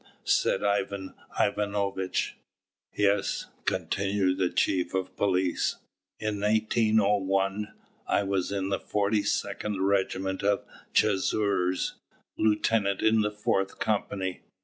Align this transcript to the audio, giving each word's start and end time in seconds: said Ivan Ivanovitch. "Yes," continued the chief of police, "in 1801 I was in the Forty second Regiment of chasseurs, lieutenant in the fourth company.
said 0.25 0.63
Ivan 0.63 1.13
Ivanovitch. 1.39 2.35
"Yes," 2.95 3.45
continued 3.65 4.39
the 4.39 4.49
chief 4.49 4.95
of 4.95 5.15
police, 5.15 5.75
"in 6.17 6.41
1801 6.41 7.67
I 8.07 8.23
was 8.23 8.51
in 8.51 8.69
the 8.69 8.79
Forty 8.79 9.21
second 9.21 9.81
Regiment 9.83 10.41
of 10.41 10.65
chasseurs, 10.91 11.99
lieutenant 12.35 13.03
in 13.03 13.21
the 13.21 13.29
fourth 13.29 13.77
company. 13.77 14.41